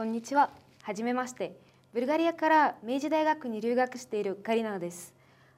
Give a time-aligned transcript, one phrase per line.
[0.00, 0.48] こんにちは。
[0.82, 1.60] はじめまして。
[1.92, 5.12] ブルガリアから明治大学に留学しているカリナです。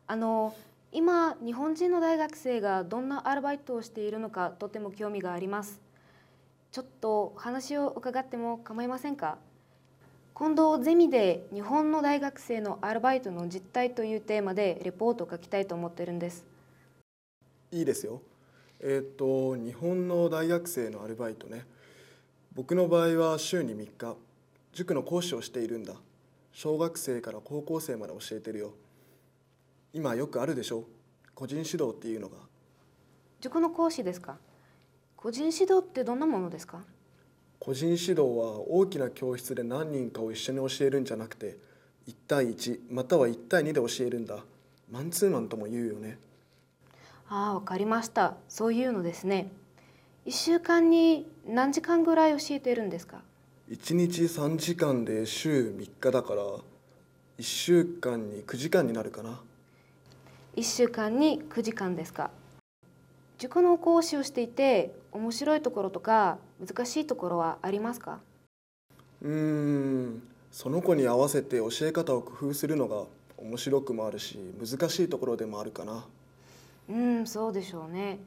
[0.08, 0.52] あの
[0.90, 5.80] 今日本人の大学生がどんなアルバイトをしているのかとても興味があります。
[6.72, 9.38] ちょっと話を伺っても構いませんか？
[10.34, 16.44] 今度ゼミで日本の大学生のアルバイトの実態というテーマでレポートを書きたいと思ってるんです。
[17.70, 18.20] いいですよ。
[18.80, 21.64] えーっと日本の大学生のアルバイトね。
[22.52, 24.16] 僕の場合は週に3日
[24.72, 25.94] 塾の講師をしているんだ。
[26.52, 28.72] 小学生から高校生まで教えてるよ。
[29.92, 30.84] 今よくあるでしょ？
[31.34, 32.36] 個人指導っていうのが。
[33.40, 34.36] 塾の講師ですか？
[35.16, 36.82] 個人指導ってどんなものですか？
[37.58, 41.56] 個人指導は大きな教室で何人かを一緒に教えるんじゃなくて
[42.08, 44.38] 1対1または1対2で教えるんだ
[44.90, 46.18] マンツーマンとも言うよね
[47.28, 48.34] ああ、わかりました。
[48.48, 49.50] そういうのですね。
[50.26, 53.22] 一週間に何時間ぐらい教えているんですか？
[53.72, 56.62] 1日3時間で週3日だから1
[57.42, 59.40] 週間に9時間になるかな
[60.54, 62.30] 一週間に9時間ですか。
[63.38, 68.20] 塾の講師をしていて面白いところとか難しいところはありますか？
[69.22, 73.04] うーんその子に合わせて教え方を工夫するのが
[73.38, 76.04] 面白くもあるし難しいところでもあるかな
[76.90, 78.18] うん、そうでしょうね。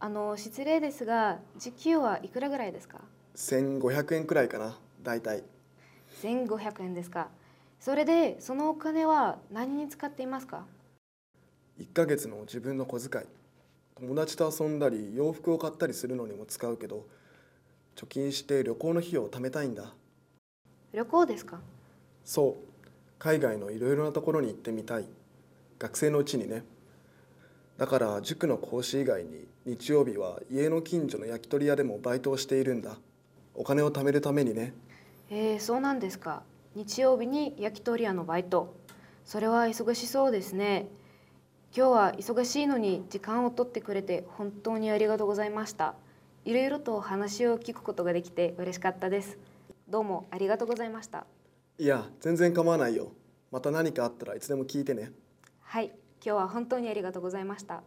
[0.00, 2.98] あの失礼ですが時給はいくらぐらいですか？
[3.36, 5.42] 1500円くらいかな大体。
[6.22, 7.28] 1500円ですか。
[7.80, 10.64] それでそのお金は何に使っていますか
[11.78, 13.24] ？1ヶ月の自分の小遣い。
[14.00, 17.06] 友達と遊んだり洋服を買ったりするのにも使うけど
[17.94, 19.92] 貯金して旅行の費用を貯めたいんだ。
[20.92, 21.58] 旅行ですか？
[22.24, 22.88] そう。
[23.18, 25.06] 海外のいろいろなところに行ってみたい。
[25.78, 26.62] 学生のうちにね。
[27.76, 32.96] だから塾の講師以外に日曜日は家の近所の焼き鳥屋でもバイトをしているんだ
[33.54, 34.74] お金を貯めるためにね
[35.30, 36.42] えー、そうなんですか。
[36.74, 38.74] 日曜日に焼き鳥屋のバイト。
[39.24, 40.88] それは忙しそうですね。
[41.76, 45.94] 今日は忙しいのに時間を取ってくれて本当にありがとうございました。
[46.44, 49.38] いろいろと話を聞くことができて嬉しかったです。
[49.88, 51.26] どうもありがとうございました。
[51.78, 53.12] いや全然構わないよ
[53.50, 55.10] また何かあったらいつでも聞いてね
[55.60, 57.82] はい、今日は本当にありがとうございました。